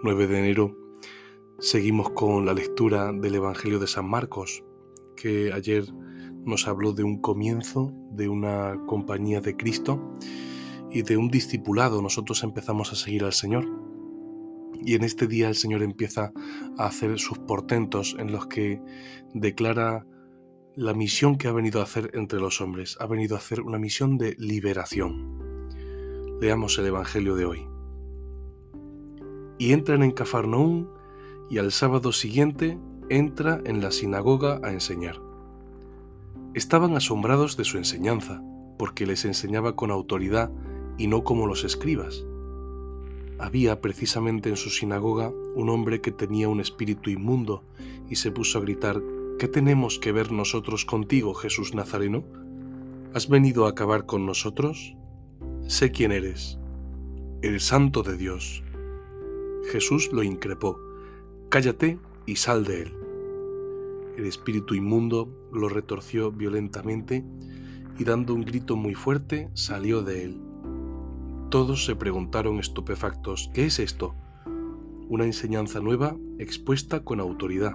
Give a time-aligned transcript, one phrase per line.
[0.00, 0.76] 9 de enero
[1.58, 4.62] seguimos con la lectura del Evangelio de San Marcos,
[5.16, 5.92] que ayer
[6.44, 10.14] nos habló de un comienzo, de una compañía de Cristo
[10.92, 12.00] y de un discipulado.
[12.00, 13.66] Nosotros empezamos a seguir al Señor.
[14.84, 16.32] Y en este día el Señor empieza
[16.78, 18.80] a hacer sus portentos en los que
[19.34, 20.06] declara
[20.76, 22.96] la misión que ha venido a hacer entre los hombres.
[23.00, 25.40] Ha venido a hacer una misión de liberación.
[26.40, 27.77] Leamos el Evangelio de hoy
[29.58, 30.88] y entran en Cafarnaún
[31.50, 32.78] y al sábado siguiente
[33.08, 35.20] entra en la sinagoga a enseñar.
[36.54, 38.42] Estaban asombrados de su enseñanza,
[38.78, 40.50] porque les enseñaba con autoridad
[40.96, 42.24] y no como los escribas.
[43.38, 47.64] Había precisamente en su sinagoga un hombre que tenía un espíritu inmundo
[48.08, 49.00] y se puso a gritar,
[49.38, 52.24] ¿qué tenemos que ver nosotros contigo, Jesús Nazareno?
[53.14, 54.96] ¿Has venido a acabar con nosotros?
[55.66, 56.58] Sé quién eres,
[57.42, 58.64] el santo de Dios.
[59.68, 60.80] Jesús lo increpó,
[61.50, 62.94] Cállate y sal de él.
[64.16, 67.24] El espíritu inmundo lo retorció violentamente
[67.98, 70.40] y dando un grito muy fuerte salió de él.
[71.50, 74.14] Todos se preguntaron estupefactos, ¿qué es esto?
[75.08, 77.74] Una enseñanza nueva expuesta con autoridad.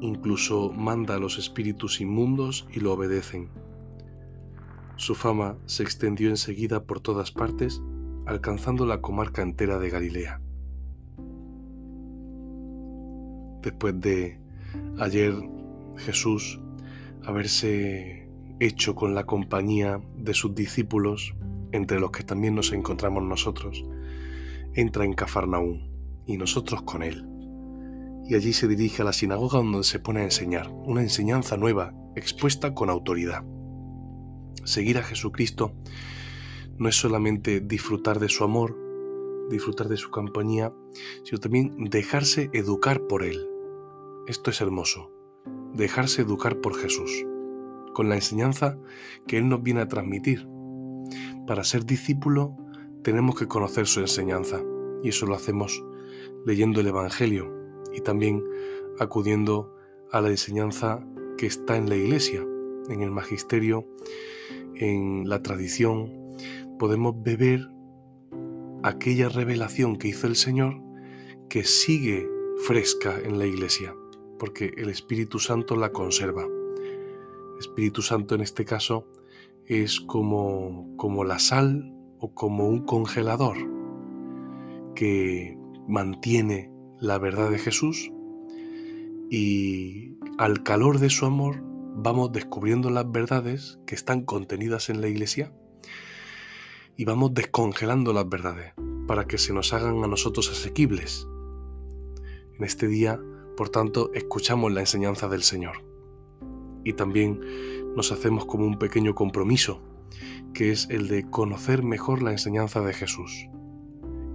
[0.00, 3.48] Incluso manda a los espíritus inmundos y lo obedecen.
[4.96, 7.82] Su fama se extendió enseguida por todas partes,
[8.24, 10.40] alcanzando la comarca entera de Galilea.
[13.66, 14.38] Después de
[15.00, 15.34] ayer
[15.96, 16.60] Jesús
[17.24, 18.28] haberse
[18.60, 21.34] hecho con la compañía de sus discípulos,
[21.72, 23.84] entre los que también nos encontramos nosotros,
[24.74, 25.90] entra en Cafarnaún
[26.26, 27.26] y nosotros con él.
[28.28, 31.92] Y allí se dirige a la sinagoga donde se pone a enseñar, una enseñanza nueva,
[32.14, 33.44] expuesta con autoridad.
[34.64, 35.74] Seguir a Jesucristo
[36.78, 38.76] no es solamente disfrutar de su amor,
[39.50, 40.72] disfrutar de su compañía,
[41.24, 43.44] sino también dejarse educar por él,
[44.26, 45.12] esto es hermoso,
[45.74, 47.24] dejarse educar por Jesús,
[47.94, 48.76] con la enseñanza
[49.28, 50.48] que Él nos viene a transmitir.
[51.46, 52.56] Para ser discípulo
[53.04, 54.60] tenemos que conocer su enseñanza
[55.04, 55.84] y eso lo hacemos
[56.44, 57.52] leyendo el Evangelio
[57.94, 58.42] y también
[58.98, 59.72] acudiendo
[60.10, 61.06] a la enseñanza
[61.38, 62.44] que está en la iglesia,
[62.88, 63.86] en el magisterio,
[64.74, 66.12] en la tradición.
[66.80, 67.68] Podemos beber
[68.82, 70.82] aquella revelación que hizo el Señor
[71.48, 72.28] que sigue
[72.66, 73.94] fresca en la iglesia
[74.38, 76.46] porque el Espíritu Santo la conserva.
[77.58, 79.06] Espíritu Santo en este caso
[79.66, 83.56] es como, como la sal o como un congelador
[84.94, 85.58] que
[85.88, 86.70] mantiene
[87.00, 88.10] la verdad de Jesús
[89.30, 91.62] y al calor de su amor
[91.96, 95.52] vamos descubriendo las verdades que están contenidas en la iglesia
[96.96, 98.72] y vamos descongelando las verdades
[99.06, 101.26] para que se nos hagan a nosotros asequibles.
[102.58, 103.20] En este día
[103.56, 105.78] por tanto, escuchamos la enseñanza del Señor.
[106.84, 107.40] Y también
[107.96, 109.80] nos hacemos como un pequeño compromiso,
[110.52, 113.48] que es el de conocer mejor la enseñanza de Jesús.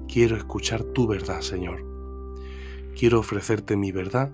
[0.07, 1.85] Quiero escuchar tu verdad, Señor.
[2.97, 4.31] Quiero ofrecerte mi verdad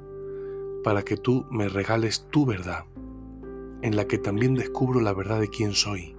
[0.83, 2.85] para que tú me regales tu verdad,
[3.81, 6.15] en la que también descubro la verdad de quién soy.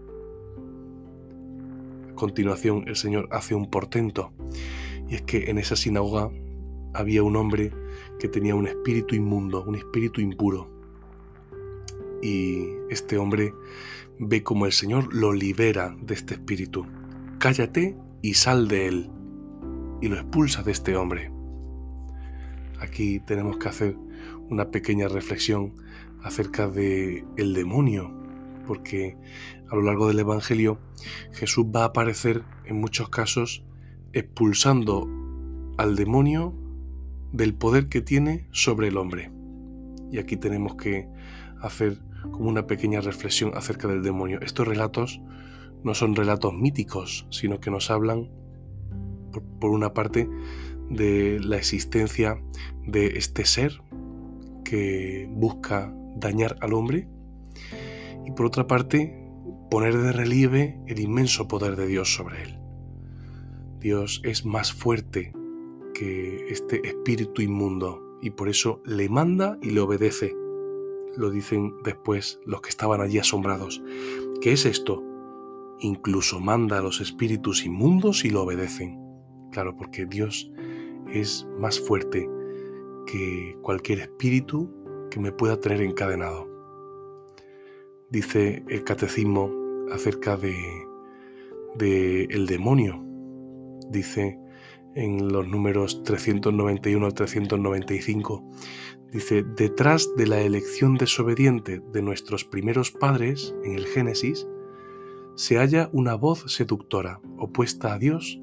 [2.10, 4.32] A continuación, el Señor hace un portento,
[5.08, 6.30] y es que en esa sinagoga
[6.92, 7.72] había un hombre
[8.18, 10.68] que tenía un espíritu inmundo, un espíritu impuro.
[12.22, 13.54] Y este hombre
[14.18, 16.86] ve como el Señor lo libera de este espíritu.
[17.38, 19.10] Cállate y sal de él.
[20.00, 21.30] Y lo expulsa de este hombre.
[22.80, 23.96] Aquí tenemos que hacer
[24.48, 25.74] una pequeña reflexión
[26.22, 28.12] acerca de el demonio,
[28.66, 29.16] porque
[29.70, 30.78] a lo largo del evangelio
[31.32, 33.64] Jesús va a aparecer en muchos casos
[34.12, 35.08] expulsando
[35.76, 36.54] al demonio
[37.32, 39.30] del poder que tiene sobre el hombre.
[40.10, 41.08] Y aquí tenemos que
[41.60, 41.98] hacer
[42.30, 44.40] como una pequeña reflexión acerca del demonio.
[44.40, 45.20] Estos relatos
[45.84, 48.30] no son relatos míticos, sino que nos hablan,
[49.60, 50.28] por, una parte,
[50.90, 52.40] de la existencia
[52.86, 53.80] de este ser
[54.64, 57.08] que busca dañar al hombre
[58.26, 59.28] y por otra parte
[59.70, 62.58] poner de relieve el inmenso poder de Dios sobre él.
[63.80, 65.32] Dios es más fuerte
[65.98, 70.34] que este espíritu inmundo y por eso le manda y le obedece.
[71.16, 73.82] Lo dicen después los que estaban allí asombrados.
[74.40, 75.02] ¿Qué es esto?
[75.80, 78.96] Incluso manda a los espíritus inmundos y lo obedecen.
[79.50, 80.50] Claro, porque Dios
[81.12, 82.28] es más fuerte
[83.06, 84.72] que cualquier espíritu
[85.10, 86.46] que me pueda tener encadenado.
[88.10, 89.50] Dice el catecismo
[89.90, 90.54] acerca de,
[91.76, 93.04] de el demonio.
[93.90, 94.38] Dice
[94.94, 98.44] en los números 391 al 395,
[99.12, 104.46] dice, detrás de la elección desobediente de nuestros primeros padres, en el Génesis,
[105.36, 108.40] se halla una voz seductora, opuesta a Dios,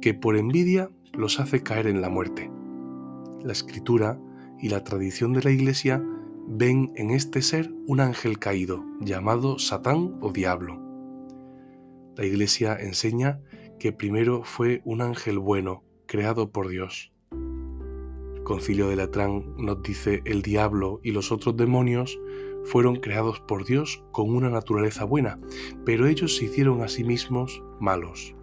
[0.00, 2.50] que por envidia los hace caer en la muerte.
[3.44, 4.18] La escritura
[4.60, 6.02] y la tradición de la Iglesia
[6.48, 10.80] ven en este ser un ángel caído, llamado Satán o Diablo.
[12.16, 13.40] La Iglesia enseña
[13.82, 17.12] que primero fue un ángel bueno, creado por Dios.
[17.32, 22.16] El concilio de Latrán nos dice el diablo y los otros demonios
[22.62, 25.40] fueron creados por Dios con una naturaleza buena,
[25.84, 28.36] pero ellos se hicieron a sí mismos malos.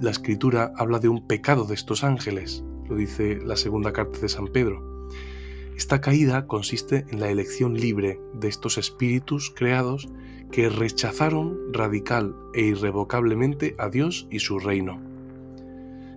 [0.00, 4.28] La escritura habla de un pecado de estos ángeles, lo dice la segunda carta de
[4.28, 4.95] San Pedro.
[5.76, 10.08] Esta caída consiste en la elección libre de estos espíritus creados
[10.50, 15.02] que rechazaron radical e irrevocablemente a Dios y su reino.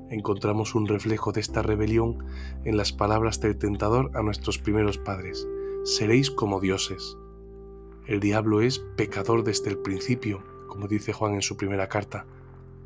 [0.09, 2.25] Encontramos un reflejo de esta rebelión
[2.63, 5.45] en las palabras del tentador a nuestros primeros padres.
[5.83, 7.17] Seréis como dioses.
[8.07, 12.25] El diablo es pecador desde el principio, como dice Juan en su primera carta,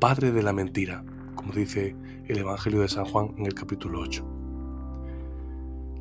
[0.00, 1.04] padre de la mentira,
[1.36, 1.94] como dice
[2.26, 4.43] el Evangelio de San Juan en el capítulo 8.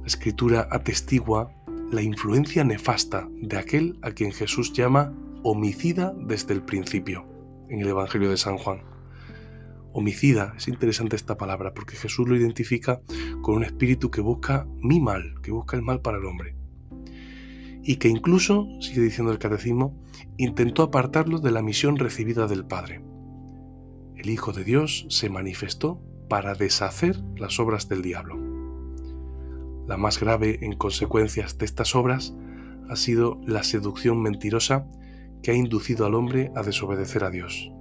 [0.03, 1.51] La escritura atestigua
[1.91, 5.13] la influencia nefasta de aquel a quien Jesús llama
[5.43, 7.25] homicida desde el principio,
[7.69, 8.81] en el Evangelio de San Juan.
[9.91, 13.01] Homicida, es interesante esta palabra porque Jesús lo identifica
[13.41, 16.55] con un espíritu que busca mi mal, que busca el mal para el hombre.
[17.83, 19.99] Y que incluso, sigue diciendo el catecismo,
[20.37, 23.03] intentó apartarlo de la misión recibida del Padre
[24.23, 28.42] el Hijo de Dios se manifestó para deshacer las obras del diablo.
[29.87, 32.33] La más grave en consecuencias de estas obras
[32.89, 34.87] ha sido la seducción mentirosa
[35.41, 37.71] que ha inducido al hombre a desobedecer a Dios.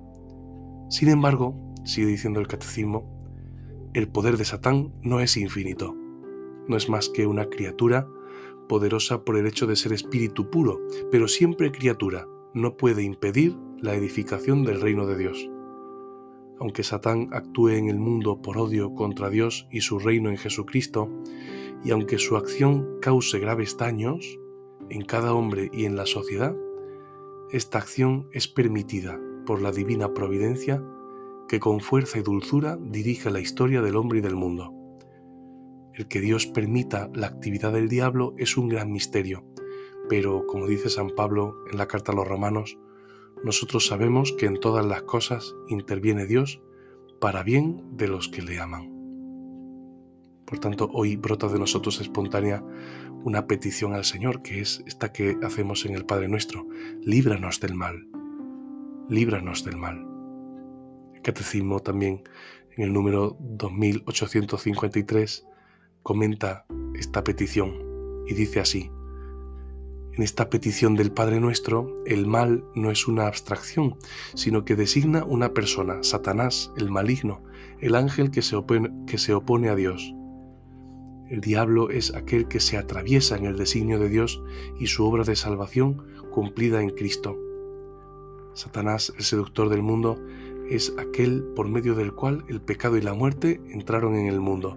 [0.90, 1.54] Sin embargo,
[1.84, 3.08] sigue diciendo el catecismo,
[3.94, 5.94] el poder de Satán no es infinito,
[6.66, 8.06] no es más que una criatura
[8.68, 12.26] poderosa por el hecho de ser espíritu puro, pero siempre criatura.
[12.54, 15.50] No puede impedir la edificación del reino de Dios.
[16.58, 21.10] Aunque Satán actúe en el mundo por odio contra Dios y su reino en Jesucristo,
[21.84, 24.38] y aunque su acción cause graves daños
[24.90, 26.56] en cada hombre y en la sociedad,
[27.50, 30.82] esta acción es permitida por la divina providencia
[31.48, 34.72] que con fuerza y dulzura dirige la historia del hombre y del mundo.
[35.94, 39.44] El que Dios permita la actividad del diablo es un gran misterio,
[40.08, 42.78] pero como dice San Pablo en la carta a los romanos,
[43.44, 46.62] nosotros sabemos que en todas las cosas interviene Dios
[47.20, 49.01] para bien de los que le aman.
[50.52, 52.62] Por tanto, hoy brota de nosotros espontánea
[53.24, 56.66] una petición al Señor, que es esta que hacemos en el Padre nuestro.
[57.00, 58.06] Líbranos del mal.
[59.08, 60.06] Líbranos del mal.
[61.14, 62.24] El Catecismo también,
[62.76, 65.46] en el número 2853,
[66.02, 66.66] comenta
[66.96, 67.72] esta petición
[68.28, 68.90] y dice así.
[70.12, 73.96] En esta petición del Padre nuestro, el mal no es una abstracción,
[74.34, 77.42] sino que designa una persona, Satanás, el maligno,
[77.80, 80.14] el ángel que se, opone, que se opone a Dios.
[81.32, 84.42] El diablo es aquel que se atraviesa en el designio de Dios
[84.78, 87.38] y su obra de salvación cumplida en Cristo.
[88.52, 90.22] Satanás, el seductor del mundo,
[90.68, 94.76] es aquel por medio del cual el pecado y la muerte entraron en el mundo,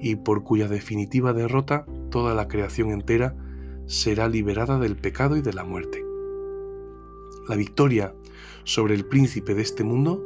[0.00, 3.36] y por cuya definitiva derrota toda la creación entera
[3.84, 6.02] será liberada del pecado y de la muerte.
[7.46, 8.14] La victoria
[8.64, 10.24] sobre el príncipe de este mundo,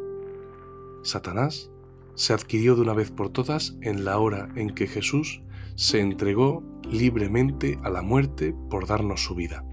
[1.02, 1.72] Satanás,
[2.14, 5.40] se adquirió de una vez por todas en la hora en que Jesús
[5.76, 9.64] se entregó libremente a la muerte por darnos su vida.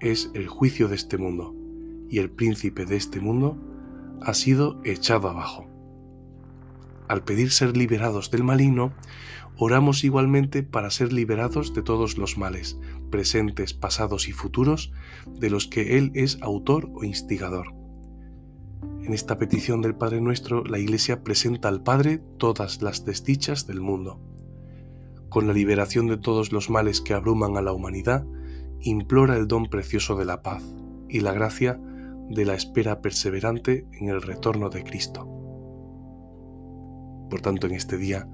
[0.00, 1.54] Es el juicio de este mundo,
[2.08, 3.58] y el príncipe de este mundo
[4.22, 5.66] ha sido echado abajo.
[7.08, 8.92] Al pedir ser liberados del maligno,
[9.56, 12.78] oramos igualmente para ser liberados de todos los males,
[13.10, 14.92] presentes, pasados y futuros,
[15.26, 17.74] de los que Él es autor o instigador.
[19.02, 23.80] En esta petición del Padre nuestro, la Iglesia presenta al Padre todas las desdichas del
[23.80, 24.20] mundo.
[25.30, 28.26] Con la liberación de todos los males que abruman a la humanidad,
[28.80, 30.62] implora el don precioso de la paz
[31.08, 31.80] y la gracia
[32.28, 35.28] de la espera perseverante en el retorno de Cristo.
[37.30, 38.28] Por tanto, en este día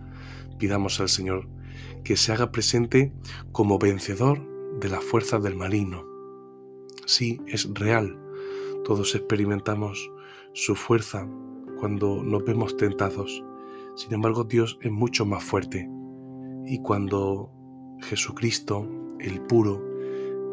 [0.59, 1.51] pidamos al Señor
[2.03, 3.13] que se haga presente
[3.53, 4.41] como vencedor
[4.81, 6.03] de las fuerzas del maligno.
[7.05, 8.19] Sí, es real.
[8.85, 10.11] Todos experimentamos
[10.55, 11.29] su fuerza
[11.79, 13.45] cuando nos vemos tentados.
[13.97, 15.91] Sin embargo, Dios es mucho más fuerte.
[16.67, 17.51] Y cuando
[18.03, 18.89] Jesucristo,
[19.21, 19.83] el puro,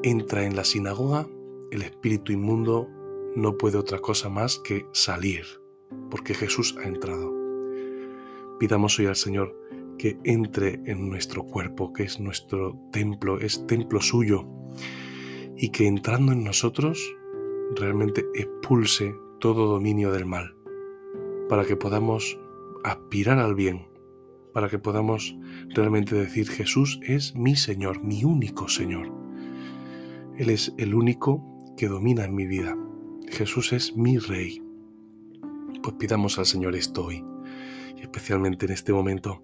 [0.04, 1.28] entra en la sinagoga,
[1.72, 2.88] el espíritu inmundo
[3.36, 5.44] no puede otra cosa más que salir,
[6.12, 7.34] porque Jesús ha entrado.
[8.60, 9.58] Pidamos hoy al Señor
[9.98, 14.46] que entre en nuestro cuerpo, que es nuestro templo, es templo suyo,
[15.58, 17.16] y que entrando en nosotros
[17.76, 20.56] realmente expulse todo dominio del mal,
[21.50, 22.40] para que podamos
[22.84, 23.88] aspirar al bien,
[24.54, 25.36] para que podamos
[25.70, 29.12] realmente decir Jesús es mi Señor, mi único Señor.
[30.38, 31.44] Él es el único
[31.76, 32.78] que domina en mi vida.
[33.30, 34.62] Jesús es mi Rey.
[35.82, 37.26] Pues pidamos al Señor esto hoy,
[37.98, 39.44] y especialmente en este momento,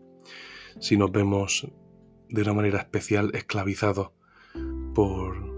[0.80, 1.68] si nos vemos
[2.30, 4.12] de una manera especial esclavizados
[4.94, 5.50] por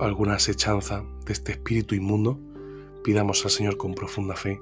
[0.00, 2.40] alguna asechanza de este espíritu inmundo,
[3.04, 4.60] pidamos al Señor con profunda fe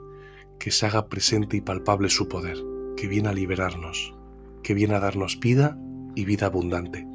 [0.58, 2.58] que se haga presente y palpable su poder,
[2.98, 4.12] que viene a liberarnos,
[4.64, 5.78] que viene a darnos vida
[6.16, 7.06] y vida abundante.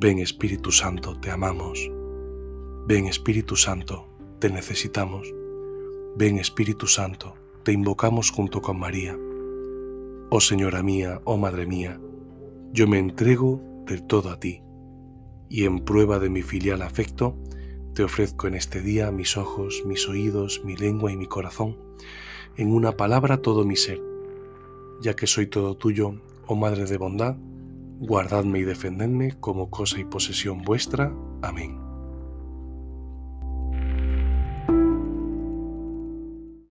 [0.00, 1.92] Ven Espíritu Santo, te amamos.
[2.86, 5.34] Ven Espíritu Santo, te necesitamos.
[6.16, 9.18] Ven Espíritu Santo, te invocamos junto con María.
[10.30, 12.00] Oh Señora mía, oh Madre mía,
[12.72, 14.62] yo me entrego del todo a ti,
[15.50, 17.36] y en prueba de mi filial afecto,
[17.94, 21.76] te ofrezco en este día mis ojos, mis oídos, mi lengua y mi corazón,
[22.56, 24.07] en una palabra todo mi ser,
[25.00, 27.36] ya que soy todo tuyo, oh Madre de bondad,
[28.00, 31.12] guardadme y defendedme como cosa y posesión vuestra.
[31.42, 31.87] Amén.